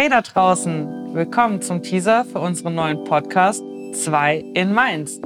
Hey 0.00 0.08
da 0.08 0.22
draußen, 0.22 1.12
willkommen 1.12 1.60
zum 1.60 1.82
Teaser 1.82 2.24
für 2.24 2.38
unseren 2.38 2.74
neuen 2.74 3.04
Podcast 3.04 3.62
2 3.92 4.42
in 4.54 4.72
Mainz. 4.72 5.20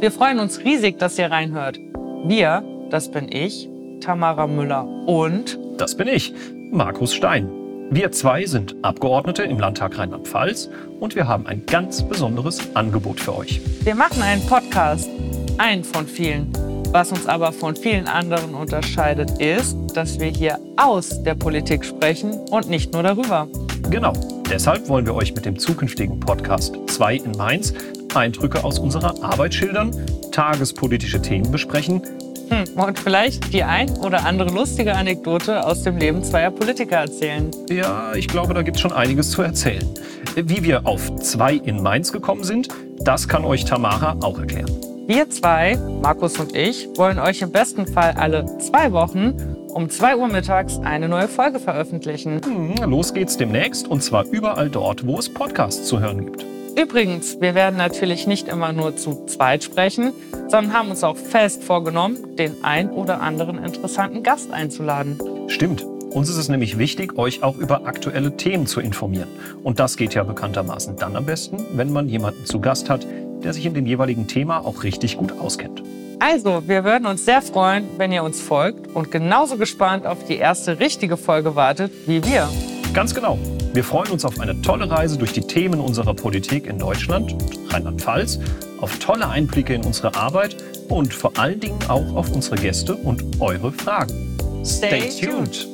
Wir 0.00 0.12
freuen 0.12 0.38
uns 0.38 0.58
riesig, 0.58 0.98
dass 0.98 1.18
ihr 1.18 1.30
reinhört. 1.30 1.78
Wir, 2.26 2.62
das 2.90 3.10
bin 3.10 3.32
ich, 3.32 3.70
Tamara 4.02 4.46
Müller 4.46 4.84
und 5.06 5.58
das 5.78 5.96
bin 5.96 6.08
ich, 6.08 6.34
Markus 6.70 7.14
Stein. 7.14 7.48
Wir 7.90 8.12
zwei 8.12 8.44
sind 8.44 8.76
Abgeordnete 8.82 9.44
im 9.44 9.58
Landtag 9.58 9.96
Rheinland-Pfalz 9.96 10.68
und 11.00 11.16
wir 11.16 11.26
haben 11.26 11.46
ein 11.46 11.64
ganz 11.64 12.06
besonderes 12.06 12.76
Angebot 12.76 13.20
für 13.20 13.34
euch. 13.34 13.62
Wir 13.82 13.94
machen 13.94 14.20
einen 14.20 14.44
Podcast, 14.46 15.08
einen 15.56 15.84
von 15.84 16.06
vielen. 16.06 16.52
Was 16.92 17.12
uns 17.12 17.26
aber 17.26 17.50
von 17.50 17.76
vielen 17.76 18.06
anderen 18.06 18.54
unterscheidet, 18.54 19.40
ist, 19.40 19.78
dass 19.94 20.20
wir 20.20 20.28
hier 20.28 20.58
aus 20.76 21.22
der 21.22 21.34
Politik 21.34 21.82
sprechen 21.82 22.34
und 22.50 22.68
nicht 22.68 22.92
nur 22.92 23.02
darüber. 23.02 23.48
Genau. 23.90 24.12
Deshalb 24.50 24.88
wollen 24.88 25.06
wir 25.06 25.14
euch 25.14 25.34
mit 25.34 25.44
dem 25.44 25.58
zukünftigen 25.58 26.20
Podcast 26.20 26.76
2 26.88 27.16
in 27.16 27.32
Mainz 27.32 27.72
Eindrücke 28.14 28.64
aus 28.64 28.78
unserer 28.78 29.22
Arbeit 29.22 29.54
schildern, 29.54 29.90
tagespolitische 30.32 31.20
Themen 31.20 31.50
besprechen 31.50 32.02
hm, 32.48 32.64
und 32.76 32.98
vielleicht 32.98 33.52
die 33.52 33.62
ein 33.62 33.90
oder 33.98 34.24
andere 34.24 34.50
lustige 34.50 34.94
Anekdote 34.94 35.64
aus 35.64 35.82
dem 35.82 35.98
Leben 35.98 36.24
zweier 36.24 36.50
Politiker 36.50 36.96
erzählen. 36.96 37.50
Ja, 37.68 38.14
ich 38.14 38.28
glaube, 38.28 38.54
da 38.54 38.62
gibt 38.62 38.76
es 38.76 38.80
schon 38.80 38.92
einiges 38.92 39.30
zu 39.30 39.42
erzählen. 39.42 39.86
Wie 40.34 40.62
wir 40.62 40.86
auf 40.86 41.14
2 41.16 41.54
in 41.54 41.82
Mainz 41.82 42.12
gekommen 42.12 42.44
sind, 42.44 42.68
das 43.00 43.28
kann 43.28 43.44
euch 43.44 43.64
Tamara 43.64 44.16
auch 44.22 44.38
erklären. 44.38 44.70
Wir 45.06 45.30
zwei, 45.30 45.76
Markus 46.02 46.38
und 46.38 46.54
ich, 46.54 46.88
wollen 46.96 47.18
euch 47.18 47.40
im 47.40 47.50
besten 47.50 47.86
Fall 47.86 48.12
alle 48.12 48.44
zwei 48.58 48.92
Wochen 48.92 49.56
um 49.74 49.90
2 49.90 50.16
Uhr 50.16 50.28
mittags 50.28 50.78
eine 50.78 51.08
neue 51.08 51.28
Folge 51.28 51.58
veröffentlichen. 51.58 52.40
Hm, 52.44 52.90
los 52.90 53.14
geht's 53.14 53.36
demnächst 53.36 53.88
und 53.88 54.02
zwar 54.02 54.24
überall 54.26 54.70
dort, 54.70 55.06
wo 55.06 55.18
es 55.18 55.32
Podcasts 55.32 55.86
zu 55.86 56.00
hören 56.00 56.24
gibt. 56.24 56.44
Übrigens, 56.76 57.40
wir 57.40 57.54
werden 57.54 57.76
natürlich 57.76 58.26
nicht 58.26 58.48
immer 58.48 58.72
nur 58.72 58.96
zu 58.96 59.24
zweit 59.26 59.64
sprechen, 59.64 60.12
sondern 60.48 60.72
haben 60.72 60.90
uns 60.90 61.02
auch 61.02 61.16
fest 61.16 61.64
vorgenommen, 61.64 62.36
den 62.36 62.62
ein 62.62 62.90
oder 62.90 63.20
anderen 63.20 63.62
interessanten 63.62 64.22
Gast 64.22 64.52
einzuladen. 64.52 65.18
Stimmt. 65.48 65.84
Uns 66.10 66.30
ist 66.30 66.36
es 66.36 66.48
nämlich 66.48 66.78
wichtig, 66.78 67.18
euch 67.18 67.42
auch 67.42 67.58
über 67.58 67.86
aktuelle 67.86 68.36
Themen 68.36 68.66
zu 68.66 68.80
informieren. 68.80 69.28
Und 69.62 69.78
das 69.78 69.96
geht 69.96 70.14
ja 70.14 70.22
bekanntermaßen 70.22 70.96
dann 70.96 71.16
am 71.16 71.26
besten, 71.26 71.58
wenn 71.74 71.92
man 71.92 72.08
jemanden 72.08 72.46
zu 72.46 72.60
Gast 72.60 72.88
hat, 72.88 73.06
der 73.42 73.52
sich 73.52 73.66
in 73.66 73.74
dem 73.74 73.86
jeweiligen 73.86 74.26
Thema 74.26 74.64
auch 74.64 74.84
richtig 74.84 75.16
gut 75.16 75.32
auskennt. 75.38 75.82
Also, 76.20 76.64
wir 76.66 76.82
würden 76.82 77.06
uns 77.06 77.24
sehr 77.24 77.42
freuen, 77.42 77.86
wenn 77.96 78.10
ihr 78.10 78.24
uns 78.24 78.40
folgt 78.40 78.88
und 78.94 79.12
genauso 79.12 79.56
gespannt 79.56 80.04
auf 80.04 80.24
die 80.24 80.36
erste 80.36 80.80
richtige 80.80 81.16
Folge 81.16 81.54
wartet 81.54 81.92
wie 82.06 82.24
wir. 82.24 82.48
Ganz 82.92 83.14
genau. 83.14 83.38
Wir 83.72 83.84
freuen 83.84 84.10
uns 84.10 84.24
auf 84.24 84.40
eine 84.40 84.60
tolle 84.62 84.90
Reise 84.90 85.16
durch 85.16 85.32
die 85.32 85.42
Themen 85.42 85.78
unserer 85.78 86.14
Politik 86.14 86.66
in 86.66 86.76
Deutschland 86.78 87.34
und 87.34 87.72
Rheinland-Pfalz, 87.72 88.40
auf 88.80 88.98
tolle 88.98 89.28
Einblicke 89.28 89.74
in 89.74 89.84
unsere 89.84 90.16
Arbeit 90.16 90.56
und 90.88 91.14
vor 91.14 91.38
allen 91.38 91.60
Dingen 91.60 91.78
auch 91.86 92.16
auf 92.16 92.32
unsere 92.32 92.56
Gäste 92.56 92.96
und 92.96 93.40
eure 93.40 93.70
Fragen. 93.70 94.36
Stay, 94.64 95.08
Stay 95.10 95.26
tuned. 95.26 95.68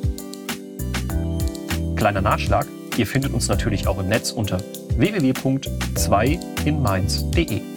Kleiner 1.95 2.21
Nachschlag, 2.21 2.67
ihr 2.97 3.07
findet 3.07 3.33
uns 3.33 3.47
natürlich 3.47 3.87
auch 3.87 3.97
im 3.97 4.09
Netz 4.09 4.31
unter 4.31 4.59
www.2inmainz.de. 4.97 7.74